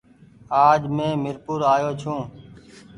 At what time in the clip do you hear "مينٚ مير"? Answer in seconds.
0.95-1.37